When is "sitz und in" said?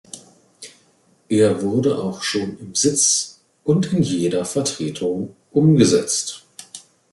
2.73-4.01